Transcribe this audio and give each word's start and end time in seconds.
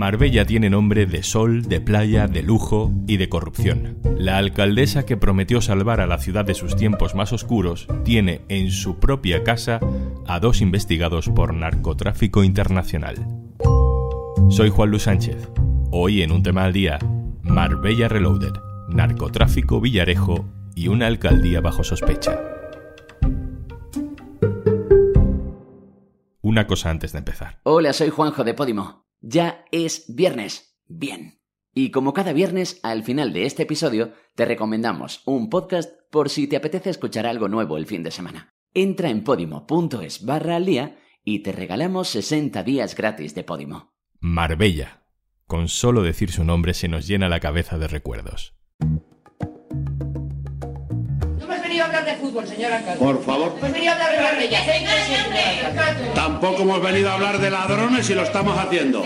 Marbella 0.00 0.46
tiene 0.46 0.70
nombre 0.70 1.04
de 1.04 1.22
sol, 1.22 1.60
de 1.60 1.78
playa, 1.78 2.26
de 2.26 2.42
lujo 2.42 2.90
y 3.06 3.18
de 3.18 3.28
corrupción. 3.28 3.98
La 4.16 4.38
alcaldesa 4.38 5.04
que 5.04 5.18
prometió 5.18 5.60
salvar 5.60 6.00
a 6.00 6.06
la 6.06 6.16
ciudad 6.16 6.46
de 6.46 6.54
sus 6.54 6.74
tiempos 6.74 7.14
más 7.14 7.34
oscuros 7.34 7.86
tiene 8.02 8.40
en 8.48 8.70
su 8.70 8.98
propia 8.98 9.44
casa 9.44 9.78
a 10.26 10.40
dos 10.40 10.62
investigados 10.62 11.28
por 11.28 11.52
narcotráfico 11.52 12.44
internacional. 12.44 13.16
Soy 14.48 14.70
Juan 14.70 14.88
Luis 14.88 15.02
Sánchez. 15.02 15.50
Hoy 15.90 16.22
en 16.22 16.32
un 16.32 16.42
tema 16.42 16.64
al 16.64 16.72
día, 16.72 16.98
Marbella 17.42 18.08
Reloaded, 18.08 18.54
narcotráfico 18.88 19.82
Villarejo 19.82 20.48
y 20.74 20.88
una 20.88 21.08
alcaldía 21.08 21.60
bajo 21.60 21.84
sospecha. 21.84 22.40
Una 26.40 26.66
cosa 26.66 26.88
antes 26.88 27.12
de 27.12 27.18
empezar. 27.18 27.60
Hola, 27.64 27.92
soy 27.92 28.08
Juanjo 28.08 28.44
de 28.44 28.54
Podimo. 28.54 29.09
Ya 29.20 29.64
es 29.70 30.04
viernes. 30.08 30.78
Bien. 30.86 31.40
Y 31.74 31.90
como 31.90 32.12
cada 32.12 32.32
viernes, 32.32 32.80
al 32.82 33.04
final 33.04 33.32
de 33.32 33.46
este 33.46 33.62
episodio, 33.62 34.12
te 34.34 34.44
recomendamos 34.44 35.22
un 35.26 35.50
podcast 35.50 35.92
por 36.10 36.30
si 36.30 36.46
te 36.46 36.56
apetece 36.56 36.90
escuchar 36.90 37.26
algo 37.26 37.48
nuevo 37.48 37.76
el 37.76 37.86
fin 37.86 38.02
de 38.02 38.10
semana. 38.10 38.54
Entra 38.74 39.10
en 39.10 39.22
podimo.es 39.22 40.24
barra 40.24 40.56
al 40.56 40.66
día 40.66 40.98
y 41.24 41.40
te 41.40 41.52
regalamos 41.52 42.08
60 42.08 42.62
días 42.62 42.96
gratis 42.96 43.34
de 43.34 43.44
Podimo. 43.44 43.92
Marbella. 44.20 45.02
Con 45.46 45.68
solo 45.68 46.02
decir 46.02 46.30
su 46.30 46.44
nombre 46.44 46.74
se 46.74 46.88
nos 46.88 47.06
llena 47.06 47.28
la 47.28 47.40
cabeza 47.40 47.78
de 47.78 47.88
recuerdos. 47.88 48.59
Venido 51.80 51.84
a 51.84 51.86
hablar 51.86 52.04
de 52.04 52.20
fútbol, 52.20 52.46
señor 52.46 52.72
alcalde. 52.72 52.98
Por 52.98 53.22
favor. 53.22 53.54
Hemos 53.58 53.72
venido 53.72 53.92
a 53.92 53.94
hablar 53.94 54.12
de 54.12 54.22
Marbella. 54.22 54.64
Señor 54.64 55.66
alcalde. 55.66 56.10
Tampoco 56.14 56.62
hemos 56.62 56.82
venido 56.82 57.10
a 57.10 57.14
hablar 57.14 57.38
de 57.38 57.50
ladrones 57.50 58.10
y 58.10 58.14
lo 58.14 58.22
estamos 58.22 58.58
haciendo. 58.58 59.02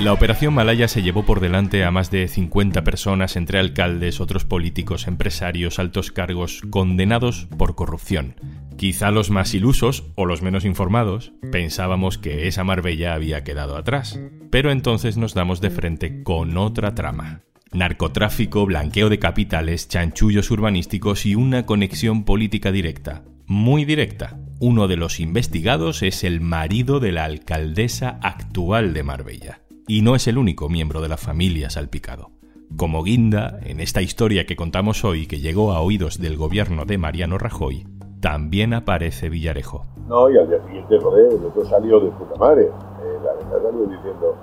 La 0.00 0.14
operación 0.14 0.54
Malaya 0.54 0.88
se 0.88 1.02
llevó 1.02 1.26
por 1.26 1.40
delante 1.40 1.84
a 1.84 1.90
más 1.90 2.10
de 2.10 2.26
50 2.26 2.82
personas 2.84 3.36
entre 3.36 3.58
alcaldes, 3.58 4.18
otros 4.20 4.46
políticos, 4.46 5.06
empresarios, 5.06 5.78
altos 5.78 6.10
cargos, 6.10 6.62
condenados 6.70 7.48
por 7.58 7.74
corrupción. 7.74 8.34
Quizá 8.78 9.10
los 9.10 9.28
más 9.28 9.52
ilusos 9.52 10.04
o 10.14 10.24
los 10.24 10.40
menos 10.40 10.64
informados 10.64 11.32
pensábamos 11.52 12.16
que 12.16 12.48
esa 12.48 12.64
Marbella 12.64 13.12
había 13.12 13.44
quedado 13.44 13.76
atrás. 13.76 14.18
Pero 14.50 14.72
entonces 14.72 15.18
nos 15.18 15.34
damos 15.34 15.60
de 15.60 15.68
frente 15.68 16.22
con 16.22 16.56
otra 16.56 16.94
trama. 16.94 17.42
Narcotráfico, 17.72 18.66
blanqueo 18.66 19.08
de 19.08 19.20
capitales, 19.20 19.86
chanchullos 19.86 20.50
urbanísticos 20.50 21.24
y 21.24 21.36
una 21.36 21.66
conexión 21.66 22.24
política 22.24 22.72
directa. 22.72 23.22
Muy 23.46 23.84
directa. 23.84 24.40
Uno 24.58 24.88
de 24.88 24.96
los 24.96 25.20
investigados 25.20 26.02
es 26.02 26.24
el 26.24 26.40
marido 26.40 26.98
de 26.98 27.12
la 27.12 27.24
alcaldesa 27.24 28.18
actual 28.22 28.92
de 28.92 29.04
Marbella. 29.04 29.60
Y 29.86 30.02
no 30.02 30.16
es 30.16 30.26
el 30.26 30.36
único 30.36 30.68
miembro 30.68 31.00
de 31.00 31.08
la 31.08 31.16
familia 31.16 31.70
salpicado. 31.70 32.32
Como 32.76 33.04
guinda, 33.04 33.60
en 33.62 33.78
esta 33.78 34.02
historia 34.02 34.46
que 34.46 34.56
contamos 34.56 35.04
hoy 35.04 35.28
que 35.28 35.38
llegó 35.38 35.72
a 35.72 35.80
oídos 35.80 36.18
del 36.18 36.36
gobierno 36.36 36.86
de 36.86 36.98
Mariano 36.98 37.38
Rajoy, 37.38 37.86
también 38.20 38.74
aparece 38.74 39.28
Villarejo. 39.28 39.86
No, 40.08 40.28
y 40.28 40.36
al 40.36 40.48
día 40.48 40.58
siguiente, 40.66 40.98
joder, 40.98 41.34
el 41.34 41.44
otro 41.44 41.64
salió 41.66 42.00
de 42.00 42.10
puta 42.10 42.34
madre. 42.34 42.64
Eh, 42.64 43.18
la 43.24 43.32
verdad 43.34 43.62
salió 43.62 43.86
diciendo. 43.86 44.36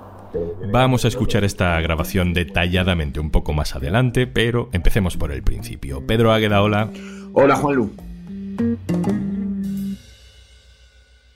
Vamos 0.72 1.04
a 1.04 1.08
escuchar 1.08 1.44
esta 1.44 1.80
grabación 1.80 2.34
detalladamente 2.34 3.20
un 3.20 3.30
poco 3.30 3.52
más 3.52 3.74
adelante, 3.74 4.26
pero 4.26 4.68
empecemos 4.72 5.16
por 5.16 5.32
el 5.32 5.42
principio. 5.42 6.06
Pedro 6.06 6.32
Águeda, 6.32 6.62
hola. 6.62 6.90
Hola, 7.32 7.56
Juanlu. 7.56 7.92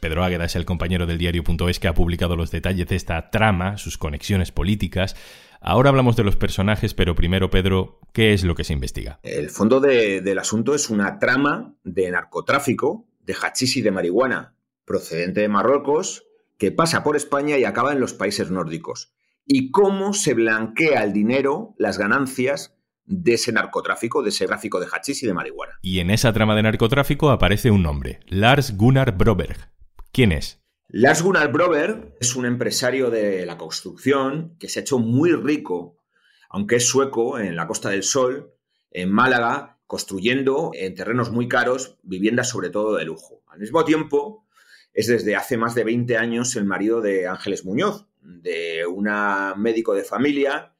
Pedro 0.00 0.24
Águeda 0.24 0.46
es 0.46 0.56
el 0.56 0.64
compañero 0.64 1.06
del 1.06 1.18
diario.es 1.18 1.78
que 1.78 1.86
ha 1.88 1.94
publicado 1.94 2.34
los 2.34 2.50
detalles 2.50 2.88
de 2.88 2.96
esta 2.96 3.30
trama, 3.30 3.78
sus 3.78 3.98
conexiones 3.98 4.50
políticas. 4.50 5.14
Ahora 5.60 5.90
hablamos 5.90 6.16
de 6.16 6.24
los 6.24 6.34
personajes, 6.34 6.92
pero 6.92 7.14
primero, 7.14 7.50
Pedro, 7.50 8.00
¿qué 8.12 8.32
es 8.32 8.42
lo 8.42 8.56
que 8.56 8.64
se 8.64 8.72
investiga? 8.72 9.20
El 9.22 9.48
fondo 9.50 9.78
de- 9.78 10.20
del 10.20 10.40
asunto 10.40 10.74
es 10.74 10.90
una 10.90 11.20
trama 11.20 11.74
de 11.84 12.10
narcotráfico 12.10 13.06
de 13.24 13.34
hachís 13.40 13.76
y 13.76 13.82
de 13.82 13.92
marihuana 13.92 14.54
procedente 14.84 15.40
de 15.42 15.48
Marruecos 15.48 16.24
que 16.62 16.70
pasa 16.70 17.02
por 17.02 17.16
España 17.16 17.58
y 17.58 17.64
acaba 17.64 17.92
en 17.92 17.98
los 17.98 18.14
países 18.14 18.52
nórdicos. 18.52 19.12
Y 19.44 19.72
cómo 19.72 20.12
se 20.12 20.32
blanquea 20.32 21.02
el 21.02 21.12
dinero, 21.12 21.74
las 21.76 21.98
ganancias 21.98 22.76
de 23.04 23.34
ese 23.34 23.50
narcotráfico, 23.50 24.22
de 24.22 24.28
ese 24.28 24.46
tráfico 24.46 24.78
de 24.78 24.86
hachís 24.86 25.24
y 25.24 25.26
de 25.26 25.34
marihuana. 25.34 25.80
Y 25.82 25.98
en 25.98 26.10
esa 26.10 26.32
trama 26.32 26.54
de 26.54 26.62
narcotráfico 26.62 27.30
aparece 27.30 27.72
un 27.72 27.82
nombre, 27.82 28.20
Lars 28.28 28.76
Gunnar 28.76 29.18
Broberg. 29.18 29.72
¿Quién 30.12 30.30
es? 30.30 30.62
Lars 30.86 31.22
Gunnar 31.22 31.50
Broberg 31.50 32.14
es 32.20 32.36
un 32.36 32.46
empresario 32.46 33.10
de 33.10 33.44
la 33.44 33.58
construcción 33.58 34.54
que 34.60 34.68
se 34.68 34.78
ha 34.78 34.82
hecho 34.82 35.00
muy 35.00 35.32
rico, 35.32 35.96
aunque 36.48 36.76
es 36.76 36.86
sueco, 36.86 37.40
en 37.40 37.56
la 37.56 37.66
Costa 37.66 37.90
del 37.90 38.04
Sol, 38.04 38.54
en 38.92 39.10
Málaga, 39.10 39.80
construyendo 39.88 40.70
en 40.74 40.94
terrenos 40.94 41.32
muy 41.32 41.48
caros 41.48 41.98
viviendas 42.04 42.50
sobre 42.50 42.70
todo 42.70 42.94
de 42.94 43.04
lujo. 43.04 43.42
Al 43.48 43.58
mismo 43.58 43.84
tiempo, 43.84 44.46
es 44.92 45.06
desde 45.06 45.36
hace 45.36 45.56
más 45.56 45.74
de 45.74 45.84
20 45.84 46.16
años 46.16 46.54
el 46.56 46.64
marido 46.64 47.00
de 47.00 47.26
Ángeles 47.26 47.64
Muñoz, 47.64 48.06
de 48.20 48.86
una 48.86 49.54
médico 49.56 49.94
de 49.94 50.04
familia 50.04 50.74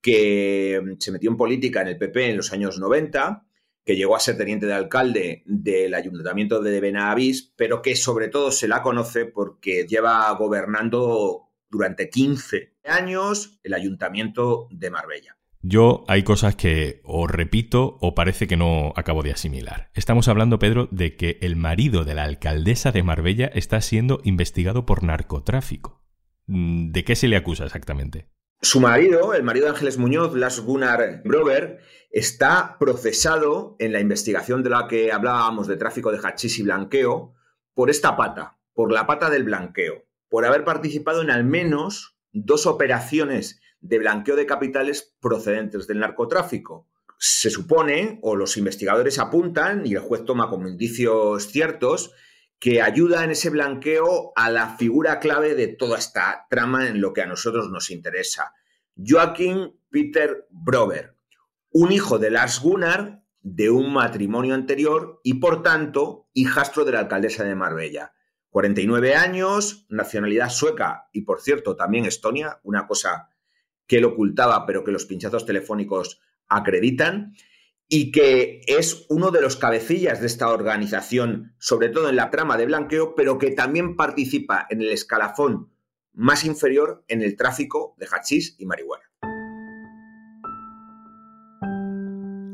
que 0.00 0.80
se 0.98 1.12
metió 1.12 1.30
en 1.30 1.36
política 1.36 1.82
en 1.82 1.88
el 1.88 1.98
PP 1.98 2.30
en 2.30 2.36
los 2.38 2.52
años 2.52 2.78
90 2.78 3.46
que 3.84 3.96
llegó 3.96 4.14
a 4.14 4.20
ser 4.20 4.36
teniente 4.36 4.66
de 4.66 4.74
alcalde 4.74 5.42
del 5.46 5.94
ayuntamiento 5.94 6.60
de 6.60 6.80
Benavís, 6.80 7.52
pero 7.56 7.82
que 7.82 7.96
sobre 7.96 8.28
todo 8.28 8.52
se 8.52 8.68
la 8.68 8.82
conoce 8.82 9.26
porque 9.26 9.86
lleva 9.86 10.30
gobernando 10.34 11.48
durante 11.68 12.10
15 12.10 12.76
años 12.84 13.58
el 13.62 13.74
ayuntamiento 13.74 14.68
de 14.70 14.90
Marbella. 14.90 15.39
Yo 15.62 16.04
hay 16.08 16.22
cosas 16.22 16.56
que 16.56 17.02
o 17.04 17.26
repito 17.26 17.98
o 18.00 18.14
parece 18.14 18.46
que 18.46 18.56
no 18.56 18.94
acabo 18.96 19.22
de 19.22 19.32
asimilar. 19.32 19.90
Estamos 19.94 20.26
hablando, 20.28 20.58
Pedro, 20.58 20.88
de 20.90 21.16
que 21.16 21.38
el 21.42 21.54
marido 21.56 22.04
de 22.04 22.14
la 22.14 22.24
alcaldesa 22.24 22.92
de 22.92 23.02
Marbella 23.02 23.50
está 23.52 23.80
siendo 23.82 24.20
investigado 24.24 24.86
por 24.86 25.02
narcotráfico. 25.02 26.02
Mm, 26.46 26.92
¿De 26.92 27.04
qué 27.04 27.14
se 27.14 27.28
le 27.28 27.36
acusa 27.36 27.66
exactamente? 27.66 28.30
Su 28.62 28.80
marido, 28.80 29.34
el 29.34 29.42
marido 29.42 29.66
de 29.66 29.72
Ángeles 29.72 29.98
Muñoz, 29.98 30.34
Lars 30.34 30.60
Gunnar 30.60 31.22
Brover, 31.24 31.80
está 32.10 32.76
procesado 32.78 33.76
en 33.78 33.92
la 33.92 34.00
investigación 34.00 34.62
de 34.62 34.70
la 34.70 34.88
que 34.88 35.12
hablábamos 35.12 35.66
de 35.66 35.76
tráfico 35.76 36.10
de 36.10 36.20
hachís 36.22 36.58
y 36.58 36.62
blanqueo 36.62 37.34
por 37.74 37.90
esta 37.90 38.16
pata, 38.16 38.58
por 38.72 38.92
la 38.92 39.06
pata 39.06 39.28
del 39.28 39.44
blanqueo, 39.44 40.06
por 40.30 40.46
haber 40.46 40.64
participado 40.64 41.20
en 41.20 41.30
al 41.30 41.44
menos 41.44 42.18
dos 42.32 42.66
operaciones 42.66 43.60
de 43.80 43.98
blanqueo 43.98 44.36
de 44.36 44.46
capitales 44.46 45.14
procedentes 45.20 45.86
del 45.86 46.00
narcotráfico. 46.00 46.88
Se 47.18 47.50
supone, 47.50 48.18
o 48.22 48.36
los 48.36 48.56
investigadores 48.56 49.18
apuntan, 49.18 49.86
y 49.86 49.92
el 49.92 50.00
juez 50.00 50.24
toma 50.24 50.48
como 50.48 50.68
indicios 50.68 51.48
ciertos, 51.48 52.12
que 52.58 52.82
ayuda 52.82 53.24
en 53.24 53.30
ese 53.30 53.50
blanqueo 53.50 54.32
a 54.36 54.50
la 54.50 54.76
figura 54.76 55.18
clave 55.18 55.54
de 55.54 55.68
toda 55.68 55.98
esta 55.98 56.46
trama 56.50 56.88
en 56.88 57.00
lo 57.00 57.12
que 57.12 57.22
a 57.22 57.26
nosotros 57.26 57.70
nos 57.70 57.90
interesa. 57.90 58.52
Joaquín 58.96 59.80
Peter 59.88 60.46
Brover, 60.50 61.16
un 61.70 61.90
hijo 61.90 62.18
de 62.18 62.30
Lars 62.30 62.60
Gunnar 62.60 63.22
de 63.40 63.70
un 63.70 63.92
matrimonio 63.92 64.54
anterior 64.54 65.20
y 65.24 65.34
por 65.34 65.62
tanto 65.62 66.28
hijastro 66.34 66.84
de 66.84 66.92
la 66.92 67.00
alcaldesa 67.00 67.44
de 67.44 67.54
Marbella. 67.54 68.12
49 68.50 69.14
años, 69.14 69.86
nacionalidad 69.88 70.50
sueca 70.50 71.08
y 71.12 71.22
por 71.22 71.40
cierto 71.40 71.76
también 71.76 72.04
Estonia, 72.04 72.60
una 72.62 72.86
cosa 72.86 73.30
que 73.90 73.96
él 73.96 74.04
ocultaba 74.04 74.66
pero 74.66 74.84
que 74.84 74.92
los 74.92 75.04
pinchazos 75.04 75.44
telefónicos 75.44 76.20
acreditan 76.48 77.34
y 77.88 78.12
que 78.12 78.60
es 78.68 79.04
uno 79.08 79.32
de 79.32 79.40
los 79.40 79.56
cabecillas 79.56 80.20
de 80.20 80.28
esta 80.28 80.48
organización, 80.50 81.56
sobre 81.58 81.88
todo 81.88 82.08
en 82.08 82.14
la 82.14 82.30
trama 82.30 82.56
de 82.56 82.66
blanqueo, 82.66 83.16
pero 83.16 83.36
que 83.36 83.50
también 83.50 83.96
participa 83.96 84.64
en 84.70 84.80
el 84.80 84.90
escalafón 84.90 85.72
más 86.12 86.44
inferior 86.44 87.04
en 87.08 87.20
el 87.20 87.36
tráfico 87.36 87.96
de 87.98 88.06
hachís 88.06 88.54
y 88.60 88.64
marihuana. 88.64 89.10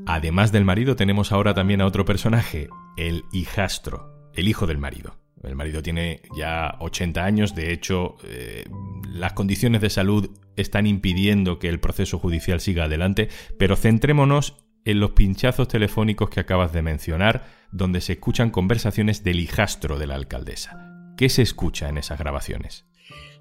Además 0.06 0.52
del 0.52 0.64
marido 0.64 0.96
tenemos 0.96 1.32
ahora 1.32 1.52
también 1.52 1.82
a 1.82 1.86
otro 1.86 2.06
personaje, 2.06 2.70
el 2.96 3.24
hijastro, 3.30 4.30
el 4.32 4.48
hijo 4.48 4.66
del 4.66 4.78
marido. 4.78 5.18
El 5.42 5.54
marido 5.54 5.82
tiene 5.82 6.22
ya 6.36 6.76
80 6.80 7.24
años, 7.24 7.54
de 7.54 7.72
hecho 7.72 8.16
eh, 8.24 8.64
las 9.08 9.34
condiciones 9.34 9.80
de 9.80 9.90
salud 9.90 10.30
están 10.56 10.86
impidiendo 10.86 11.58
que 11.58 11.68
el 11.68 11.78
proceso 11.78 12.18
judicial 12.18 12.60
siga 12.60 12.84
adelante, 12.84 13.28
pero 13.58 13.76
centrémonos 13.76 14.56
en 14.84 15.00
los 15.00 15.10
pinchazos 15.10 15.68
telefónicos 15.68 16.30
que 16.30 16.40
acabas 16.40 16.72
de 16.72 16.82
mencionar, 16.82 17.44
donde 17.72 18.00
se 18.00 18.14
escuchan 18.14 18.50
conversaciones 18.50 19.24
del 19.24 19.40
hijastro 19.40 19.98
de 19.98 20.06
la 20.06 20.14
alcaldesa. 20.14 21.14
¿Qué 21.16 21.28
se 21.28 21.42
escucha 21.42 21.88
en 21.88 21.98
esas 21.98 22.18
grabaciones? 22.18 22.86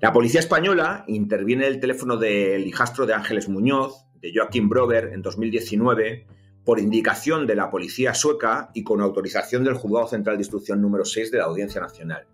La 0.02 0.12
policía 0.12 0.40
española 0.40 1.06
interviene 1.08 1.68
el 1.68 1.80
teléfono 1.80 2.18
del 2.18 2.66
hijastro 2.68 3.06
de 3.06 3.14
Ángeles 3.14 3.48
Muñoz, 3.48 4.06
de 4.22 4.34
Joaquín 4.34 4.70
Brover, 4.70 5.12
en 5.14 5.22
2019, 5.22 6.26
por 6.66 6.80
indicación 6.80 7.46
de 7.46 7.56
la 7.56 7.70
policía 7.70 8.16
sueca 8.16 8.72
y 8.74 8.84
con 8.84 9.00
autorización 9.00 9.64
del 9.64 9.76
Juzgado 9.76 10.08
Central 10.08 10.36
de 10.38 10.42
Instrucción 10.42 10.82
número 10.82 11.06
6 11.06 11.32
de 11.32 11.38
la 11.38 11.46
Audiencia 11.46 11.80
Nacional. 11.80 12.28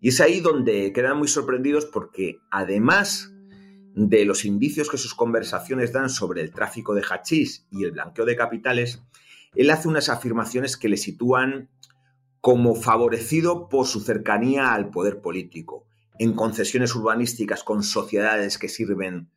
Y 0.00 0.08
es 0.08 0.20
ahí 0.20 0.40
donde 0.40 0.92
quedan 0.92 1.18
muy 1.18 1.28
sorprendidos 1.28 1.84
porque, 1.84 2.38
además 2.50 3.32
de 3.94 4.24
los 4.24 4.44
indicios 4.44 4.88
que 4.88 4.98
sus 4.98 5.14
conversaciones 5.14 5.92
dan 5.92 6.08
sobre 6.08 6.40
el 6.40 6.52
tráfico 6.52 6.94
de 6.94 7.02
hachís 7.02 7.66
y 7.70 7.84
el 7.84 7.92
blanqueo 7.92 8.24
de 8.24 8.36
capitales, 8.36 9.02
él 9.54 9.70
hace 9.70 9.88
unas 9.88 10.08
afirmaciones 10.08 10.76
que 10.76 10.88
le 10.88 10.96
sitúan 10.96 11.68
como 12.40 12.74
favorecido 12.74 13.68
por 13.68 13.86
su 13.86 14.00
cercanía 14.00 14.72
al 14.72 14.90
poder 14.90 15.20
político, 15.20 15.86
en 16.18 16.34
concesiones 16.34 16.94
urbanísticas 16.94 17.62
con 17.62 17.82
sociedades 17.82 18.58
que 18.58 18.68
sirven 18.68 19.30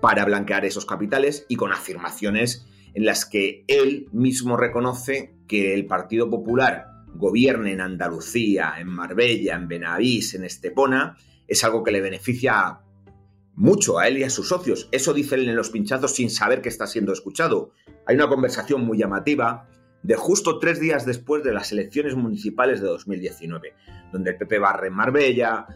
para 0.00 0.24
blanquear 0.24 0.64
esos 0.64 0.86
capitales 0.86 1.46
y 1.48 1.56
con 1.56 1.72
afirmaciones 1.72 2.66
en 2.94 3.04
las 3.04 3.24
que 3.24 3.64
él 3.68 4.08
mismo 4.12 4.56
reconoce 4.56 5.34
que 5.46 5.74
el 5.74 5.86
Partido 5.86 6.28
Popular 6.30 6.86
gobierne 7.14 7.72
en 7.72 7.80
Andalucía, 7.80 8.74
en 8.78 8.88
Marbella, 8.88 9.56
en 9.56 9.68
Benavís, 9.68 10.34
en 10.34 10.44
Estepona, 10.44 11.16
es 11.46 11.64
algo 11.64 11.82
que 11.82 11.90
le 11.90 12.00
beneficia 12.00 12.80
mucho 13.54 13.98
a 13.98 14.08
él 14.08 14.18
y 14.18 14.24
a 14.24 14.30
sus 14.30 14.48
socios. 14.48 14.88
Eso 14.92 15.12
dice 15.12 15.34
él 15.34 15.48
en 15.48 15.56
los 15.56 15.70
pinchazos 15.70 16.14
sin 16.14 16.30
saber 16.30 16.62
que 16.62 16.68
está 16.68 16.86
siendo 16.86 17.12
escuchado. 17.12 17.72
Hay 18.06 18.16
una 18.16 18.28
conversación 18.28 18.84
muy 18.84 18.98
llamativa 18.98 19.68
de 20.02 20.14
justo 20.14 20.58
tres 20.58 20.80
días 20.80 21.04
después 21.04 21.44
de 21.44 21.52
las 21.52 21.72
elecciones 21.72 22.14
municipales 22.16 22.80
de 22.80 22.86
2019, 22.86 23.74
donde 24.12 24.30
el 24.30 24.36
PP 24.38 24.58
barre 24.58 24.88
en 24.88 24.94
Marbella, 24.94 25.66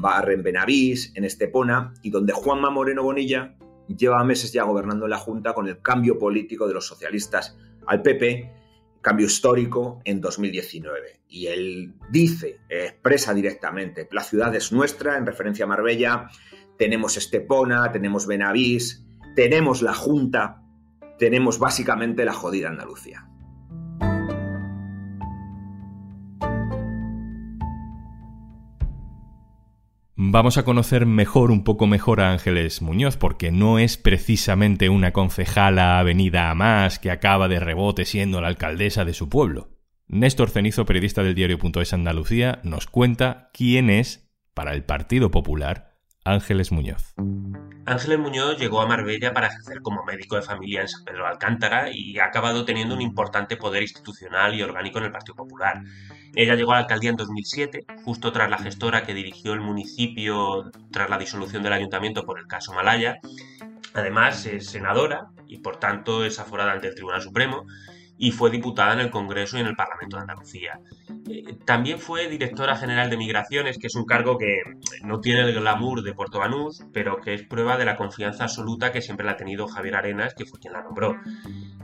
barre 0.00 0.34
en 0.34 0.42
Benavís, 0.42 1.12
en 1.16 1.24
Estepona, 1.24 1.94
y 2.02 2.10
donde 2.10 2.32
Juanma 2.32 2.70
Moreno 2.70 3.02
Bonilla 3.02 3.56
lleva 3.88 4.24
meses 4.24 4.52
ya 4.52 4.64
gobernando 4.64 5.06
la 5.08 5.18
Junta 5.18 5.52
con 5.54 5.68
el 5.68 5.80
cambio 5.80 6.18
político 6.18 6.66
de 6.66 6.74
los 6.74 6.86
socialistas 6.86 7.56
al 7.86 8.02
PP, 8.02 8.52
cambio 9.00 9.26
histórico 9.26 10.00
en 10.04 10.20
2019. 10.20 11.20
Y 11.28 11.46
él 11.46 11.94
dice, 12.10 12.60
expresa 12.68 13.34
directamente, 13.34 14.08
la 14.10 14.22
ciudad 14.22 14.54
es 14.54 14.72
nuestra, 14.72 15.18
en 15.18 15.26
referencia 15.26 15.64
a 15.64 15.68
Marbella, 15.68 16.30
tenemos 16.78 17.16
Estepona, 17.16 17.92
tenemos 17.92 18.26
Benavís, 18.26 19.04
tenemos 19.36 19.82
la 19.82 19.94
Junta, 19.94 20.62
tenemos 21.18 21.58
básicamente 21.58 22.24
la 22.24 22.32
jodida 22.32 22.68
Andalucía. 22.68 23.28
Vamos 30.26 30.56
a 30.56 30.64
conocer 30.64 31.04
mejor, 31.04 31.50
un 31.50 31.64
poco 31.64 31.86
mejor 31.86 32.22
a 32.22 32.32
Ángeles 32.32 32.80
Muñoz, 32.80 33.18
porque 33.18 33.52
no 33.52 33.78
es 33.78 33.98
precisamente 33.98 34.88
una 34.88 35.12
concejala 35.12 35.98
avenida 35.98 36.50
a 36.50 36.54
más 36.54 36.98
que 36.98 37.10
acaba 37.10 37.46
de 37.46 37.60
rebote 37.60 38.06
siendo 38.06 38.40
la 38.40 38.48
alcaldesa 38.48 39.04
de 39.04 39.12
su 39.12 39.28
pueblo. 39.28 39.76
Néstor 40.08 40.48
Cenizo, 40.48 40.86
periodista 40.86 41.22
del 41.22 41.34
diario.es 41.34 41.92
Andalucía, 41.92 42.60
nos 42.62 42.86
cuenta 42.86 43.50
quién 43.52 43.90
es, 43.90 44.32
para 44.54 44.72
el 44.72 44.82
Partido 44.84 45.30
Popular, 45.30 45.93
Ángeles 46.26 46.72
Muñoz. 46.72 47.14
Ángeles 47.84 48.18
Muñoz 48.18 48.58
llegó 48.58 48.80
a 48.80 48.86
Marbella 48.86 49.34
para 49.34 49.48
ejercer 49.48 49.82
como 49.82 50.04
médico 50.04 50.36
de 50.36 50.42
familia 50.42 50.80
en 50.80 50.88
San 50.88 51.04
Pedro 51.04 51.24
de 51.24 51.28
Alcántara 51.28 51.90
y 51.92 52.18
ha 52.18 52.24
acabado 52.24 52.64
teniendo 52.64 52.94
un 52.94 53.02
importante 53.02 53.58
poder 53.58 53.82
institucional 53.82 54.54
y 54.54 54.62
orgánico 54.62 54.98
en 54.98 55.04
el 55.04 55.12
Partido 55.12 55.34
Popular. 55.36 55.82
Ella 56.34 56.54
llegó 56.54 56.72
a 56.72 56.76
la 56.76 56.80
alcaldía 56.80 57.10
en 57.10 57.16
2007, 57.16 57.84
justo 58.04 58.32
tras 58.32 58.48
la 58.48 58.56
gestora 58.56 59.04
que 59.04 59.12
dirigió 59.12 59.52
el 59.52 59.60
municipio 59.60 60.70
tras 60.90 61.10
la 61.10 61.18
disolución 61.18 61.62
del 61.62 61.74
ayuntamiento 61.74 62.24
por 62.24 62.38
el 62.38 62.46
caso 62.46 62.72
Malaya. 62.72 63.18
Además, 63.92 64.46
es 64.46 64.70
senadora 64.70 65.26
y 65.46 65.58
por 65.58 65.76
tanto 65.76 66.24
es 66.24 66.38
aforada 66.38 66.72
ante 66.72 66.88
el 66.88 66.94
Tribunal 66.94 67.20
Supremo 67.20 67.66
y 68.24 68.30
fue 68.30 68.48
diputada 68.50 68.94
en 68.94 69.00
el 69.00 69.10
Congreso 69.10 69.58
y 69.58 69.60
en 69.60 69.66
el 69.66 69.76
Parlamento 69.76 70.16
de 70.16 70.22
Andalucía. 70.22 70.80
Eh, 71.28 71.58
también 71.66 71.98
fue 71.98 72.26
directora 72.26 72.74
general 72.74 73.10
de 73.10 73.18
Migraciones, 73.18 73.76
que 73.76 73.88
es 73.88 73.94
un 73.96 74.06
cargo 74.06 74.38
que 74.38 74.62
no 75.02 75.20
tiene 75.20 75.42
el 75.42 75.52
glamour 75.52 76.02
de 76.02 76.14
Puerto 76.14 76.38
Banús, 76.38 76.86
pero 76.94 77.18
que 77.18 77.34
es 77.34 77.42
prueba 77.42 77.76
de 77.76 77.84
la 77.84 77.96
confianza 77.96 78.44
absoluta 78.44 78.92
que 78.92 79.02
siempre 79.02 79.26
la 79.26 79.32
ha 79.32 79.36
tenido 79.36 79.68
Javier 79.68 79.96
Arenas, 79.96 80.32
que 80.32 80.46
fue 80.46 80.58
quien 80.58 80.72
la 80.72 80.82
nombró. 80.82 81.20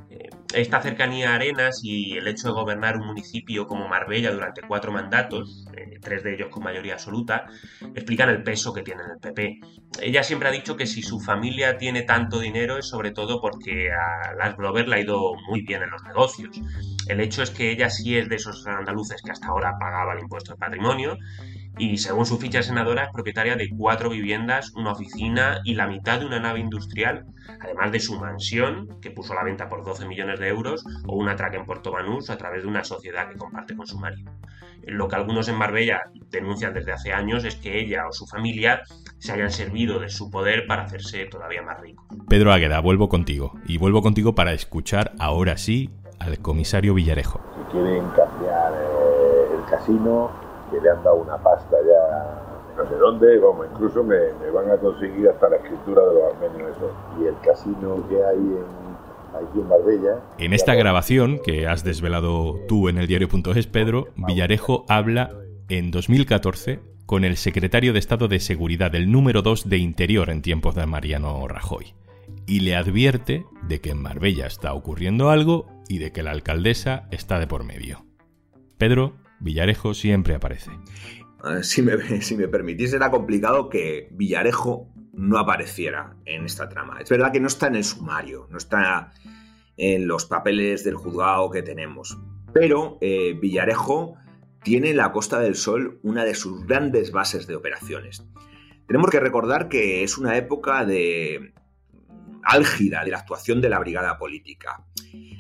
Eh, 0.09 0.31
esta 0.55 0.83
cercanía 0.83 1.33
a 1.33 1.35
Arenas 1.37 1.81
y 1.83 2.17
el 2.17 2.27
hecho 2.27 2.49
de 2.49 2.55
gobernar 2.55 2.97
un 2.97 3.07
municipio 3.07 3.67
como 3.67 3.89
Marbella 3.89 4.33
durante 4.33 4.63
cuatro 4.63 4.93
mandatos, 4.93 5.67
eh, 5.77 5.99
tres 6.01 6.23
de 6.25 6.35
ellos 6.35 6.49
con 6.49 6.65
mayoría 6.65 6.95
absoluta, 6.95 7.47
explican 7.95 8.29
el 8.29 8.43
peso 8.43 8.73
que 8.73 8.83
tiene 8.83 9.03
en 9.03 9.11
el 9.11 9.19
PP. 9.19 9.61
Ella 10.03 10.23
siempre 10.23 10.49
ha 10.49 10.53
dicho 10.53 10.77
que 10.77 10.87
si 10.87 11.03
su 11.03 11.21
familia 11.21 11.77
tiene 11.79 12.03
tanto 12.03 12.41
dinero 12.41 12.79
es 12.79 12.87
sobre 12.87 13.13
todo 13.13 13.41
porque 13.41 13.91
a 13.93 14.35
Las 14.35 14.57
Glover 14.57 14.89
le 14.89 14.97
ha 14.97 15.01
ido 15.01 15.35
muy 15.49 15.63
bien 15.63 15.83
en 15.83 15.91
los 15.91 16.03
negocios. 16.05 16.61
El 17.07 17.21
hecho 17.21 17.43
es 17.43 17.51
que 17.51 17.71
ella 17.71 17.91
sí 17.91 18.17
es 18.17 18.29
de 18.29 18.37
esos 18.37 18.67
andaluces 18.67 19.23
que 19.23 19.33
hasta 19.33 19.49
ahora 19.49 19.79
pagaba 19.79 20.15
el 20.15 20.21
impuesto 20.21 20.53
de 20.53 20.59
patrimonio 20.59 21.17
y 21.79 21.99
según 21.99 22.27
su 22.27 22.39
ficha 22.39 22.63
senadora 22.63 23.05
es 23.05 23.11
propietaria 23.13 23.57
de 23.57 23.71
cuatro 23.71 24.11
viviendas, 24.11 24.73
una 24.75 24.93
oficina 24.93 25.61
y 25.65 25.75
la 25.75 25.87
mitad 25.87 26.21
de 26.21 26.27
una 26.27 26.41
nave 26.41 26.61
industrial, 26.61 27.27
además 27.61 27.93
de 27.93 28.01
su 28.01 28.19
mansión, 28.19 29.01
que 29.01 29.11
puso 29.11 29.33
a 29.33 29.37
la 29.37 29.45
venta 29.45 29.69
por 29.69 29.85
12 29.85 30.07
millones 30.07 30.41
de 30.41 30.49
euros, 30.49 30.85
o 31.07 31.17
una 31.17 31.37
track 31.37 31.55
en 31.55 31.67
Puerto 31.67 31.91
Banús 31.91 32.31
a 32.31 32.37
través 32.37 32.63
de 32.63 32.69
una 32.69 32.85
sociedad 32.85 33.29
que 33.29 33.39
comparte 33.39 33.77
con 33.77 33.87
su 33.87 33.99
marido. 33.99 34.31
Lo 34.83 35.09
que 35.09 35.17
algunos 35.17 35.49
en 35.49 35.57
Marbella 35.57 36.01
denuncian 36.31 36.75
desde 36.75 36.93
hace 36.93 37.13
años 37.13 37.45
es 37.45 37.57
que 37.57 37.81
ella 37.81 38.07
o 38.09 38.13
su 38.13 38.27
familia 38.27 38.83
se 39.19 39.33
hayan 39.33 39.51
servido 39.51 39.99
de 39.99 40.09
su 40.09 40.31
poder 40.31 40.67
para 40.67 40.85
hacerse 40.85 41.27
todavía 41.27 41.63
más 41.63 41.81
ricos. 41.81 42.05
Pedro 42.29 42.53
Águeda, 42.53 42.81
vuelvo 42.81 43.09
contigo. 43.09 43.53
Y 43.67 43.79
vuelvo 43.79 44.03
contigo 44.03 44.35
para 44.35 44.53
escuchar 44.53 45.13
ahora 45.19 45.57
sí 45.57 45.91
al 46.19 46.39
comisario 46.39 46.95
Villarejo. 46.95 47.41
Si 47.57 47.73
quieren 47.73 48.05
cambiar 48.11 48.73
eh, 48.75 49.57
el 49.57 49.71
casino, 49.71 50.50
que 50.71 50.81
le 50.81 50.91
han 50.91 51.03
dado 51.03 51.17
una 51.17 51.37
pasta 51.39 51.77
ya 51.87 52.51
no 52.77 52.89
sé 52.89 52.95
dónde, 52.97 53.39
vamos, 53.39 53.67
incluso 53.73 54.03
me, 54.03 54.17
van 54.53 54.71
a 54.71 54.77
conseguir 54.79 55.29
hasta 55.29 55.49
la 55.49 55.57
escritura 55.57 56.03
de 56.03 56.15
los 56.15 56.35
armenios. 56.35 56.77
Y 57.21 57.27
el 57.27 57.35
casino 57.41 58.07
que 58.09 58.17
hay 58.25 58.37
en, 58.37 59.37
aquí 59.37 59.61
en 59.61 59.69
Marbella. 59.69 60.21
En 60.39 60.53
esta 60.53 60.75
grabación 60.75 61.41
que 61.45 61.67
has 61.67 61.85
desvelado 61.85 62.59
tú 62.69 62.89
en 62.89 62.99
el 62.99 63.07
diario.es, 63.07 63.67
Pedro, 63.67 64.09
Villarejo 64.17 64.85
habla 64.89 65.31
en 65.69 65.91
2014 65.91 66.81
con 67.07 67.25
el 67.25 67.37
secretario 67.37 67.93
de 67.93 67.99
Estado 67.99 68.29
de 68.29 68.41
Seguridad, 68.41 68.95
el 68.95 69.11
número 69.11 69.43
2 69.43 69.69
de 69.69 69.79
Interior 69.79 70.31
en 70.31 70.43
tiempos 70.43 70.75
de 70.75 70.87
Mariano 70.87 71.49
Rajoy, 71.49 71.95
y 72.47 72.61
le 72.61 72.77
advierte 72.77 73.45
de 73.63 73.81
que 73.81 73.91
en 73.91 74.01
Marbella 74.01 74.47
está 74.47 74.73
ocurriendo 74.75 75.31
algo 75.31 75.67
y 75.89 75.99
de 75.99 76.13
que 76.13 76.23
la 76.23 76.31
alcaldesa 76.31 77.09
está 77.11 77.41
de 77.41 77.49
por 77.49 77.65
medio. 77.65 78.05
Pedro 78.79 79.15
Villarejo 79.41 79.95
siempre 79.95 80.35
aparece. 80.35 80.71
Si 81.63 81.81
me, 81.81 82.49
permitís, 82.49 82.93
era 82.93 83.11
complicado 83.11 83.71
que 83.71 84.09
Villarejo 84.13 84.89
no 85.15 85.39
apareciera 85.39 86.17
en 86.27 86.45
esta 86.45 86.69
trama. 86.69 87.01
Es 87.01 87.09
verdad 87.09 87.33
que 87.33 87.41
no 87.41 87.47
está 87.47 87.69
en 87.69 87.77
el 87.77 87.85
sumario, 87.85 88.47
no 88.51 88.59
está 88.59 89.13
en 89.79 90.07
los 90.07 90.27
papeles 90.27 90.85
del 90.85 90.97
juzgado 90.97 91.51
que 91.51 91.63
tenemos. 91.63 92.19
Pero 92.53 92.99
eh, 93.01 93.39
Villarejo 93.41 94.17
tiene 94.63 94.91
en 94.91 94.99
la 94.99 95.13
Costa 95.13 95.41
del 95.41 95.55
Sol 95.55 95.99
una 96.03 96.25
de 96.25 96.35
sus 96.35 96.67
grandes 96.67 97.11
bases 97.11 97.47
de 97.47 97.57
operaciones. 97.57 98.23
Tenemos 98.87 99.11
que 99.11 99.21
recordar 99.21 99.69
que 99.69 100.03
es 100.03 100.19
una 100.19 100.37
época 100.37 100.85
de 100.85 101.55
álgida 102.43 103.05
de 103.05 103.13
la 103.13 103.19
actuación 103.19 103.61
de 103.61 103.69
la 103.69 103.79
brigada 103.79 104.19
política. 104.19 104.85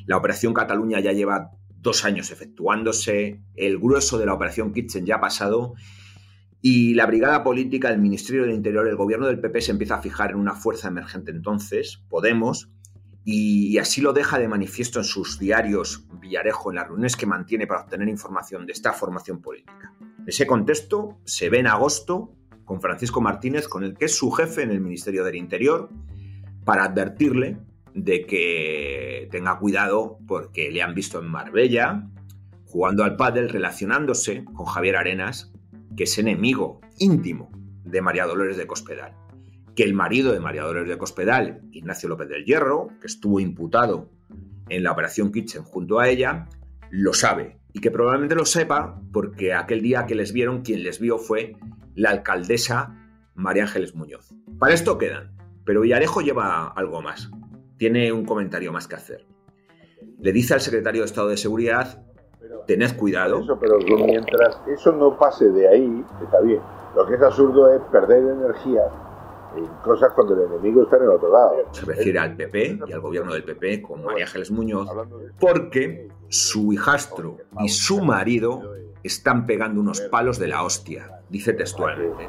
La 0.06 0.16
Operación 0.16 0.54
Cataluña 0.54 1.00
ya 1.00 1.12
lleva 1.12 1.50
dos 1.80 2.04
años 2.04 2.30
efectuándose, 2.30 3.40
el 3.54 3.78
grueso 3.78 4.18
de 4.18 4.26
la 4.26 4.34
operación 4.34 4.72
Kitchen 4.72 5.06
ya 5.06 5.16
ha 5.16 5.20
pasado 5.20 5.74
y 6.62 6.94
la 6.94 7.06
brigada 7.06 7.42
política, 7.42 7.88
el 7.88 7.98
Ministerio 7.98 8.42
del 8.42 8.52
Interior, 8.52 8.86
el 8.86 8.96
gobierno 8.96 9.26
del 9.26 9.40
PP 9.40 9.62
se 9.62 9.70
empieza 9.70 9.94
a 9.94 10.02
fijar 10.02 10.32
en 10.32 10.36
una 10.36 10.54
fuerza 10.54 10.88
emergente 10.88 11.30
entonces, 11.30 12.02
Podemos, 12.08 12.70
y, 13.24 13.78
así 13.78 14.00
lo 14.00 14.12
deja 14.12 14.38
de 14.38 14.48
manifiesto 14.48 14.98
en 14.98 15.04
sus 15.04 15.38
diarios 15.38 16.06
Villarejo 16.20 16.70
en 16.70 16.76
las 16.76 16.86
reuniones 16.86 17.16
que 17.16 17.26
mantiene 17.26 17.66
para 17.66 17.82
obtener 17.82 18.08
información 18.08 18.66
de 18.66 18.72
esta 18.72 18.92
formación 18.92 19.40
política. 19.40 19.94
Ese 20.26 20.46
contexto 20.46 21.18
se 21.24 21.48
ve 21.48 21.60
en 21.60 21.66
agosto 21.66 22.34
con 22.64 22.80
Francisco 22.80 23.20
Martínez, 23.20 23.68
con 23.68 23.84
el 23.84 23.96
que 23.96 24.06
es 24.06 24.16
su 24.16 24.30
jefe 24.30 24.62
en 24.62 24.70
el 24.70 24.80
Ministerio 24.80 25.24
del 25.24 25.36
Interior, 25.36 25.90
para 26.64 26.84
advertirle 26.84 27.58
de 27.94 28.26
que 28.26 29.28
tenga 29.30 29.58
cuidado 29.58 30.18
porque 30.26 30.70
le 30.70 30.82
han 30.82 30.94
visto 30.94 31.18
en 31.18 31.28
Marbella 31.28 32.08
jugando 32.70 33.02
al 33.02 33.16
pádel, 33.16 33.48
relacionándose 33.48 34.44
con 34.44 34.64
Javier 34.64 34.96
Arenas, 34.96 35.52
que 35.96 36.04
es 36.04 36.18
enemigo 36.18 36.80
íntimo 36.98 37.50
de 37.84 38.00
María 38.00 38.26
Dolores 38.26 38.56
de 38.56 38.66
Cospedal. 38.66 39.16
Que 39.74 39.82
el 39.82 39.92
marido 39.92 40.32
de 40.32 40.40
María 40.40 40.62
Dolores 40.62 40.88
de 40.88 40.98
Cospedal, 40.98 41.62
Ignacio 41.72 42.08
López 42.08 42.28
del 42.28 42.44
Hierro, 42.44 42.88
que 43.00 43.08
estuvo 43.08 43.40
imputado 43.40 44.08
en 44.68 44.84
la 44.84 44.92
operación 44.92 45.32
Kitchen 45.32 45.64
junto 45.64 45.98
a 45.98 46.08
ella, 46.08 46.48
lo 46.90 47.12
sabe. 47.12 47.58
Y 47.72 47.80
que 47.80 47.90
probablemente 47.90 48.36
lo 48.36 48.44
sepa 48.44 49.00
porque 49.12 49.52
aquel 49.52 49.82
día 49.82 50.06
que 50.06 50.14
les 50.14 50.32
vieron, 50.32 50.62
quien 50.62 50.84
les 50.84 51.00
vio 51.00 51.18
fue 51.18 51.56
la 51.96 52.10
alcaldesa 52.10 52.96
María 53.34 53.64
Ángeles 53.64 53.96
Muñoz. 53.96 54.32
Para 54.60 54.74
esto 54.74 54.96
quedan. 54.96 55.36
Pero 55.64 55.80
Villarejo 55.80 56.20
lleva 56.20 56.68
algo 56.68 57.02
más 57.02 57.30
tiene 57.80 58.12
un 58.12 58.26
comentario 58.26 58.70
más 58.72 58.86
que 58.86 58.96
hacer. 58.96 59.26
Le 60.18 60.32
dice 60.32 60.52
al 60.52 60.60
secretario 60.60 61.00
de 61.00 61.06
Estado 61.06 61.28
de 61.28 61.38
Seguridad, 61.38 62.04
tened 62.66 62.94
cuidado. 62.94 63.40
Eso, 63.40 63.58
pero 63.58 63.78
mientras 64.04 64.60
eso 64.68 64.92
no 64.92 65.16
pase 65.16 65.48
de 65.48 65.66
ahí, 65.66 66.04
está 66.22 66.42
bien. 66.42 66.60
Lo 66.94 67.06
que 67.06 67.14
es 67.14 67.22
absurdo 67.22 67.74
es 67.74 67.80
perder 67.90 68.18
energía 68.18 68.82
en 69.56 69.66
cosas 69.82 70.12
cuando 70.14 70.34
el 70.34 70.52
enemigo 70.52 70.82
está 70.82 70.98
en 70.98 71.04
el 71.04 71.08
otro 71.08 71.32
lado. 71.32 71.54
Se 71.70 71.86
refiere 71.86 72.18
al 72.18 72.36
PP 72.36 72.80
y 72.86 72.92
al 72.92 73.00
gobierno 73.00 73.32
del 73.32 73.44
PP 73.44 73.80
con 73.80 74.04
María 74.04 74.26
Ángeles 74.26 74.50
Muñoz, 74.50 74.86
porque 75.40 76.08
su 76.28 76.74
hijastro 76.74 77.38
y 77.62 77.70
su 77.70 78.02
marido 78.02 78.60
están 79.02 79.46
pegando 79.46 79.80
unos 79.80 80.02
palos 80.02 80.38
de 80.38 80.48
la 80.48 80.64
hostia, 80.64 81.22
dice 81.30 81.54
textualmente. 81.54 82.28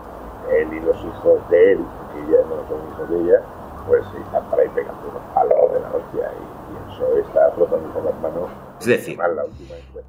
Él 0.50 0.70
y 0.72 0.80
los 0.80 0.96
hijos 0.96 1.50
de 1.50 1.74
él, 1.74 1.80
que 2.14 2.32
ya 2.32 2.42
no 2.48 2.66
son 2.70 2.90
hijos 2.94 3.10
de 3.10 3.20
ella, 3.20 3.44
pues 3.88 4.04
están 4.24 4.50
por 4.50 4.60
ahí 4.60 4.70
pegando 4.76 5.02
unos 5.10 5.24
palos 5.34 5.74
de 5.74 5.80
la 5.80 5.90
hostia 5.90 6.32
y, 6.32 6.72
y 6.72 6.94
eso 6.94 7.18
está 7.18 7.52
flotando 7.52 7.94
con 7.94 8.06
las 8.06 8.22
manos. 8.22 8.50
Es 8.82 8.88
decir, 8.88 9.16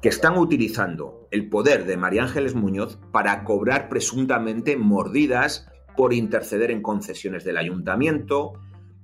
que 0.01 0.09
están 0.09 0.35
utilizando 0.35 1.27
el 1.29 1.47
poder 1.47 1.85
de 1.85 1.95
María 1.95 2.23
Ángeles 2.23 2.55
Muñoz 2.55 2.97
para 3.11 3.43
cobrar 3.43 3.87
presuntamente 3.87 4.77
mordidas 4.77 5.69
por 5.95 6.11
interceder 6.11 6.71
en 6.71 6.81
concesiones 6.81 7.43
del 7.43 7.57
ayuntamiento, 7.57 8.53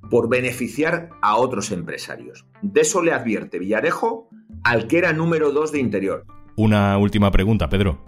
por 0.10 0.28
beneficiar 0.28 1.12
a 1.22 1.36
otros 1.36 1.72
empresarios. 1.72 2.48
De 2.64 2.82
eso 2.82 3.04
le 3.04 3.14
advierte 3.14 3.60
Villarejo 3.60 4.28
al 4.64 4.88
que 4.88 4.98
era 4.98 5.14
número 5.14 5.52
2 5.52 5.72
de 5.72 5.80
Interior. 5.80 6.26
Una 6.56 6.98
última 6.98 7.30
pregunta, 7.30 7.70
Pedro. 7.70 8.04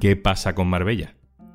¿Qué 0.00 0.16
pasa 0.16 0.56
con 0.56 0.66
Marbella? 0.66 1.14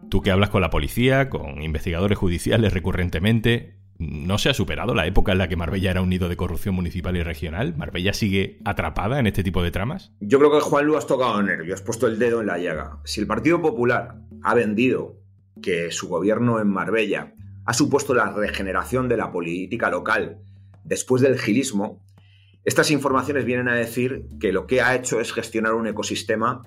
Tú 0.09 0.21
que 0.21 0.31
hablas 0.31 0.49
con 0.49 0.61
la 0.61 0.69
policía, 0.69 1.29
con 1.29 1.61
investigadores 1.61 2.17
judiciales 2.17 2.73
recurrentemente, 2.73 3.80
¿no 4.01 4.39
se 4.39 4.49
ha 4.49 4.53
superado 4.53 4.95
la 4.95 5.05
época 5.05 5.31
en 5.31 5.37
la 5.37 5.47
que 5.47 5.55
Marbella 5.55 5.91
era 5.91 6.01
un 6.01 6.09
nido 6.09 6.27
de 6.27 6.35
corrupción 6.35 6.73
municipal 6.73 7.15
y 7.15 7.23
regional? 7.23 7.75
¿Marbella 7.77 8.13
sigue 8.13 8.59
atrapada 8.65 9.19
en 9.19 9.27
este 9.27 9.43
tipo 9.43 9.61
de 9.61 9.69
tramas? 9.69 10.11
Yo 10.19 10.39
creo 10.39 10.51
que 10.51 10.59
Juan 10.59 10.85
Lu 10.85 10.97
has 10.97 11.05
tocado 11.05 11.41
nervios, 11.43 11.79
has 11.79 11.85
puesto 11.85 12.07
el 12.07 12.17
dedo 12.17 12.41
en 12.41 12.47
la 12.47 12.57
llaga. 12.57 12.99
Si 13.05 13.21
el 13.21 13.27
Partido 13.27 13.61
Popular 13.61 14.15
ha 14.41 14.55
vendido 14.55 15.17
que 15.61 15.91
su 15.91 16.07
gobierno 16.07 16.59
en 16.59 16.67
Marbella 16.67 17.35
ha 17.65 17.73
supuesto 17.73 18.15
la 18.15 18.31
regeneración 18.31 19.07
de 19.07 19.17
la 19.17 19.31
política 19.31 19.91
local 19.91 20.39
después 20.83 21.21
del 21.21 21.37
gilismo, 21.37 22.03
estas 22.65 22.89
informaciones 22.89 23.45
vienen 23.45 23.69
a 23.69 23.75
decir 23.75 24.25
que 24.39 24.51
lo 24.51 24.65
que 24.65 24.81
ha 24.81 24.95
hecho 24.95 25.19
es 25.19 25.31
gestionar 25.31 25.73
un 25.73 25.87
ecosistema 25.87 26.63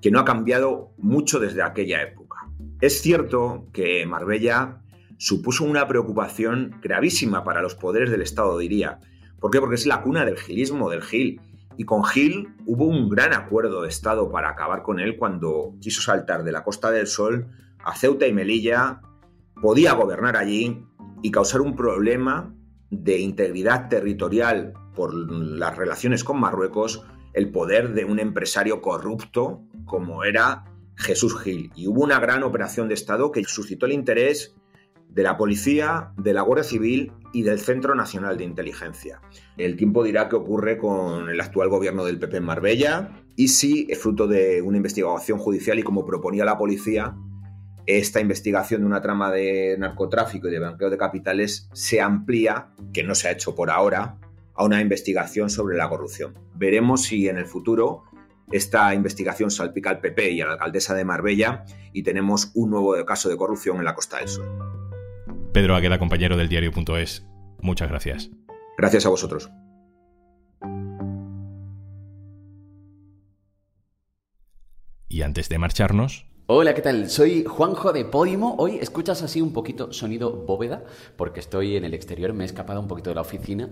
que 0.00 0.10
no 0.10 0.18
ha 0.18 0.24
cambiado 0.24 0.92
mucho 0.98 1.38
desde 1.38 1.62
aquella 1.62 2.02
época. 2.02 2.36
Es 2.80 3.00
cierto 3.00 3.66
que 3.72 4.06
Marbella 4.06 4.82
supuso 5.18 5.64
una 5.64 5.86
preocupación 5.86 6.78
gravísima 6.80 7.44
para 7.44 7.60
los 7.60 7.74
poderes 7.74 8.10
del 8.10 8.22
Estado, 8.22 8.56
diría. 8.56 9.00
¿Por 9.38 9.50
qué? 9.50 9.60
Porque 9.60 9.74
es 9.74 9.86
la 9.86 10.02
cuna 10.02 10.24
del 10.24 10.38
gilismo, 10.38 10.88
del 10.88 11.02
Gil. 11.02 11.40
Y 11.76 11.84
con 11.84 12.04
Gil 12.04 12.48
hubo 12.66 12.86
un 12.86 13.08
gran 13.08 13.32
acuerdo 13.34 13.82
de 13.82 13.88
Estado 13.88 14.30
para 14.30 14.50
acabar 14.50 14.82
con 14.82 14.98
él 14.98 15.16
cuando 15.16 15.74
quiso 15.80 16.00
saltar 16.00 16.42
de 16.42 16.52
la 16.52 16.64
Costa 16.64 16.90
del 16.90 17.06
Sol 17.06 17.48
a 17.84 17.94
Ceuta 17.94 18.26
y 18.26 18.32
Melilla, 18.32 19.00
podía 19.60 19.92
gobernar 19.92 20.36
allí 20.36 20.84
y 21.22 21.30
causar 21.30 21.60
un 21.60 21.76
problema 21.76 22.54
de 22.90 23.18
integridad 23.18 23.88
territorial 23.88 24.72
por 24.94 25.14
las 25.14 25.76
relaciones 25.76 26.24
con 26.24 26.40
Marruecos, 26.40 27.04
el 27.34 27.50
poder 27.50 27.94
de 27.94 28.04
un 28.04 28.18
empresario 28.18 28.80
corrupto 28.80 29.62
como 29.84 30.24
era 30.24 30.64
Jesús 30.96 31.40
Gil. 31.40 31.70
Y 31.76 31.86
hubo 31.86 32.02
una 32.02 32.18
gran 32.18 32.42
operación 32.42 32.88
de 32.88 32.94
Estado 32.94 33.30
que 33.30 33.44
suscitó 33.44 33.86
el 33.86 33.92
interés 33.92 34.56
de 35.08 35.22
la 35.22 35.36
policía, 35.36 36.12
de 36.16 36.32
la 36.32 36.42
Guardia 36.42 36.64
Civil 36.64 37.12
y 37.32 37.42
del 37.42 37.58
Centro 37.58 37.94
Nacional 37.94 38.36
de 38.36 38.44
Inteligencia. 38.44 39.20
El 39.56 39.76
tiempo 39.76 40.04
dirá 40.04 40.28
qué 40.28 40.36
ocurre 40.36 40.78
con 40.78 41.28
el 41.28 41.40
actual 41.40 41.68
gobierno 41.68 42.04
del 42.04 42.18
PP 42.18 42.38
en 42.38 42.44
Marbella 42.44 43.10
y 43.36 43.48
si 43.48 43.86
es 43.88 43.98
fruto 43.98 44.26
de 44.26 44.62
una 44.62 44.76
investigación 44.76 45.38
judicial 45.38 45.78
y 45.78 45.82
como 45.82 46.06
proponía 46.06 46.44
la 46.44 46.58
policía, 46.58 47.16
esta 47.86 48.20
investigación 48.20 48.82
de 48.82 48.86
una 48.86 49.00
trama 49.00 49.32
de 49.32 49.76
narcotráfico 49.78 50.48
y 50.48 50.50
de 50.50 50.58
blanqueo 50.58 50.90
de 50.90 50.98
capitales 50.98 51.68
se 51.72 52.00
amplía, 52.00 52.68
que 52.92 53.02
no 53.02 53.14
se 53.14 53.28
ha 53.28 53.32
hecho 53.32 53.54
por 53.54 53.70
ahora, 53.70 54.18
a 54.54 54.64
una 54.64 54.80
investigación 54.80 55.48
sobre 55.48 55.76
la 55.76 55.88
corrupción. 55.88 56.34
Veremos 56.54 57.04
si 57.04 57.28
en 57.28 57.38
el 57.38 57.46
futuro 57.46 58.04
esta 58.50 58.94
investigación 58.94 59.50
salpica 59.50 59.90
al 59.90 60.00
PP 60.00 60.32
y 60.32 60.40
a 60.40 60.46
la 60.46 60.52
alcaldesa 60.52 60.94
de 60.94 61.04
Marbella 61.04 61.64
y 61.92 62.02
tenemos 62.02 62.50
un 62.54 62.70
nuevo 62.70 62.94
caso 63.06 63.28
de 63.28 63.36
corrupción 63.36 63.78
en 63.78 63.84
la 63.84 63.94
Costa 63.94 64.18
del 64.18 64.28
Sol. 64.28 64.87
Pedro 65.52 65.74
Agueda, 65.74 65.98
compañero 65.98 66.36
del 66.36 66.48
diario.es, 66.48 67.26
muchas 67.60 67.88
gracias. 67.88 68.30
Gracias 68.76 69.06
a 69.06 69.08
vosotros. 69.08 69.50
Y 75.08 75.22
antes 75.22 75.48
de 75.48 75.58
marcharnos, 75.58 76.26
Hola, 76.50 76.74
¿qué 76.74 76.80
tal? 76.80 77.10
Soy 77.10 77.44
Juanjo 77.44 77.92
de 77.92 78.06
Podimo. 78.06 78.56
Hoy 78.56 78.78
escuchas 78.80 79.22
así 79.22 79.42
un 79.42 79.52
poquito 79.52 79.92
sonido 79.92 80.32
bóveda, 80.32 80.82
porque 81.16 81.40
estoy 81.40 81.76
en 81.76 81.84
el 81.84 81.92
exterior, 81.92 82.32
me 82.32 82.44
he 82.44 82.46
escapado 82.46 82.80
un 82.80 82.88
poquito 82.88 83.10
de 83.10 83.16
la 83.16 83.20
oficina, 83.20 83.68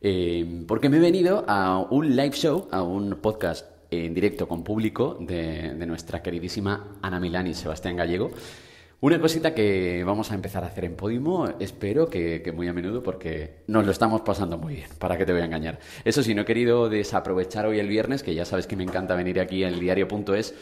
eh, 0.00 0.64
porque 0.66 0.88
me 0.88 0.96
he 0.96 1.00
venido 1.00 1.44
a 1.46 1.86
un 1.88 2.16
live 2.16 2.32
show, 2.32 2.66
a 2.72 2.82
un 2.82 3.20
podcast 3.22 3.66
en 3.92 4.12
directo 4.12 4.48
con 4.48 4.64
público 4.64 5.16
de, 5.20 5.74
de 5.74 5.86
nuestra 5.86 6.20
queridísima 6.20 6.98
Ana 7.00 7.20
Milán 7.20 7.46
y 7.46 7.54
Sebastián 7.54 7.94
Gallego. 7.94 8.32
Una 8.98 9.20
cosita 9.20 9.52
que 9.52 10.04
vamos 10.04 10.32
a 10.32 10.34
empezar 10.34 10.64
a 10.64 10.68
hacer 10.68 10.86
en 10.86 10.96
Podimo, 10.96 11.48
espero 11.60 12.08
que, 12.08 12.50
muy 12.56 12.66
a 12.66 12.72
menudo 12.72 13.02
porque 13.02 13.58
nos 13.66 13.84
lo 13.84 13.92
estamos 13.92 14.22
pasando 14.22 14.56
muy 14.56 14.76
bien, 14.76 14.88
para 14.98 15.18
que 15.18 15.26
te 15.26 15.32
voy 15.32 15.42
a 15.42 15.44
engañar. 15.44 15.78
Eso 16.06 16.22
sí, 16.22 16.34
no 16.34 16.42
he 16.42 16.44
querido 16.46 16.88
desaprovechar 16.88 17.66
hoy 17.66 17.78
el 17.78 17.88
viernes, 17.88 18.22
que 18.22 18.34
ya 18.34 18.46
sabes 18.46 18.66
que 18.66 18.74
me 18.74 18.84
encanta 18.84 19.14
venir 19.14 19.38
aquí 19.38 19.64
el 19.64 19.80
diario.es 19.80 20.54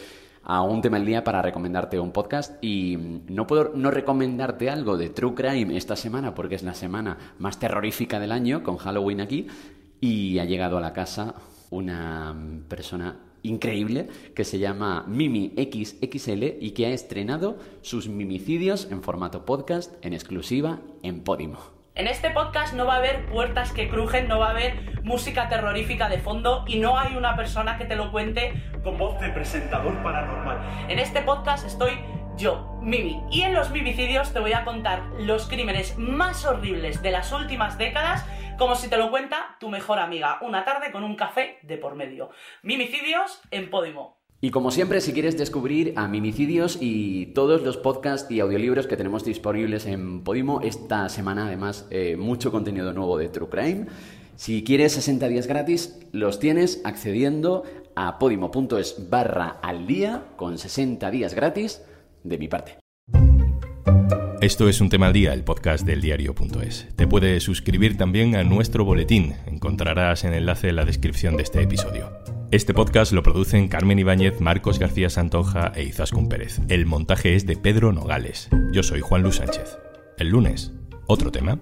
a 0.42 0.62
un 0.62 0.82
tema 0.82 0.96
del 0.96 1.06
día 1.06 1.22
para 1.22 1.42
recomendarte 1.42 2.00
un 2.00 2.10
podcast 2.10 2.62
y 2.62 2.98
no 3.28 3.46
puedo 3.46 3.70
no 3.76 3.92
recomendarte 3.92 4.68
algo 4.68 4.96
de 4.96 5.10
True 5.10 5.34
Crime 5.34 5.76
esta 5.76 5.94
semana 5.94 6.34
porque 6.34 6.56
es 6.56 6.64
la 6.64 6.74
semana 6.74 7.16
más 7.38 7.60
terrorífica 7.60 8.18
del 8.18 8.32
año 8.32 8.64
con 8.64 8.76
Halloween 8.76 9.20
aquí 9.20 9.46
y 10.00 10.40
ha 10.40 10.44
llegado 10.44 10.76
a 10.76 10.80
la 10.80 10.92
casa 10.92 11.36
una 11.70 12.36
persona 12.68 13.16
increíble 13.44 14.08
que 14.34 14.42
se 14.42 14.58
llama 14.58 15.04
Mimi 15.06 15.52
XXL 15.56 16.56
y 16.60 16.72
que 16.72 16.86
ha 16.86 16.90
estrenado 16.90 17.58
sus 17.82 18.08
mimicidios 18.08 18.90
en 18.90 19.02
formato 19.02 19.44
podcast 19.44 19.92
en 20.04 20.14
exclusiva 20.14 20.80
en 21.04 21.20
Podimo. 21.22 21.58
En 21.94 22.08
este 22.08 22.30
podcast 22.30 22.74
no 22.74 22.86
va 22.86 22.96
a 22.96 22.98
haber 22.98 23.26
puertas 23.26 23.70
que 23.70 23.88
crujen, 23.88 24.26
no 24.26 24.40
va 24.40 24.48
a 24.48 24.50
haber 24.50 25.00
música 25.04 25.48
terrorífica 25.48 26.08
de 26.08 26.18
fondo 26.18 26.64
y 26.66 26.80
no 26.80 26.98
hay 26.98 27.14
una 27.14 27.36
persona 27.36 27.78
que 27.78 27.84
te 27.84 27.94
lo 27.94 28.10
cuente 28.10 28.52
con 28.82 28.98
voz 28.98 29.20
de 29.20 29.28
presentador 29.28 30.02
paranormal. 30.02 30.58
En 30.88 30.98
este 30.98 31.22
podcast 31.22 31.64
estoy 31.64 31.92
yo, 32.36 32.78
Mimi, 32.82 33.22
y 33.30 33.42
en 33.42 33.54
los 33.54 33.70
mimicidios 33.70 34.32
te 34.32 34.40
voy 34.40 34.52
a 34.52 34.64
contar 34.64 35.04
los 35.20 35.46
crímenes 35.46 35.96
más 35.98 36.44
horribles 36.44 37.00
de 37.02 37.12
las 37.12 37.32
últimas 37.32 37.78
décadas 37.78 38.24
como 38.58 38.74
si 38.76 38.88
te 38.88 38.96
lo 38.96 39.10
cuenta 39.10 39.56
tu 39.60 39.68
mejor 39.68 39.98
amiga, 39.98 40.38
una 40.42 40.64
tarde 40.64 40.92
con 40.92 41.04
un 41.04 41.16
café 41.16 41.58
de 41.62 41.76
por 41.76 41.94
medio. 41.94 42.30
Mimicidios 42.62 43.40
en 43.50 43.70
Podimo. 43.70 44.18
Y 44.40 44.50
como 44.50 44.70
siempre, 44.70 45.00
si 45.00 45.12
quieres 45.12 45.38
descubrir 45.38 45.94
a 45.96 46.06
Mimicidios 46.06 46.78
y 46.80 47.26
todos 47.26 47.62
los 47.62 47.76
podcasts 47.76 48.30
y 48.30 48.40
audiolibros 48.40 48.86
que 48.86 48.96
tenemos 48.96 49.24
disponibles 49.24 49.86
en 49.86 50.22
Podimo, 50.22 50.60
esta 50.60 51.08
semana 51.08 51.46
además 51.46 51.86
eh, 51.90 52.16
mucho 52.16 52.52
contenido 52.52 52.92
nuevo 52.92 53.16
de 53.16 53.28
True 53.28 53.48
Crime. 53.48 53.86
Si 54.36 54.62
quieres 54.64 54.92
60 54.92 55.28
días 55.28 55.46
gratis, 55.46 55.98
los 56.12 56.40
tienes 56.40 56.82
accediendo 56.84 57.62
a 57.96 58.18
podimo.es 58.18 59.08
barra 59.08 59.60
al 59.62 59.86
día 59.86 60.24
con 60.36 60.58
60 60.58 61.10
días 61.10 61.34
gratis 61.34 61.82
de 62.24 62.38
mi 62.38 62.48
parte. 62.48 62.78
Esto 64.40 64.68
es 64.68 64.82
un 64.82 64.90
tema 64.90 65.06
al 65.06 65.12
día, 65.14 65.32
el 65.32 65.42
podcast 65.42 65.86
del 65.86 66.02
diario.es. 66.02 66.88
Te 66.96 67.06
puedes 67.06 67.42
suscribir 67.42 67.96
también 67.96 68.36
a 68.36 68.44
nuestro 68.44 68.84
boletín. 68.84 69.34
Encontrarás 69.46 70.24
el 70.24 70.34
enlace 70.34 70.68
en 70.68 70.76
la 70.76 70.84
descripción 70.84 71.36
de 71.36 71.44
este 71.44 71.62
episodio. 71.62 72.12
Este 72.50 72.74
podcast 72.74 73.12
lo 73.12 73.22
producen 73.22 73.68
Carmen 73.68 73.98
Ibáñez, 73.98 74.40
Marcos 74.40 74.78
García 74.78 75.08
Santoja 75.08 75.72
e 75.74 75.84
Izaskun 75.84 76.28
Pérez. 76.28 76.60
El 76.68 76.84
montaje 76.84 77.34
es 77.36 77.46
de 77.46 77.56
Pedro 77.56 77.92
Nogales. 77.92 78.50
Yo 78.70 78.82
soy 78.82 79.00
Juan 79.00 79.22
Luis 79.22 79.36
Sánchez. 79.36 79.78
El 80.18 80.28
lunes, 80.28 80.72
otro 81.06 81.32
tema. 81.32 81.58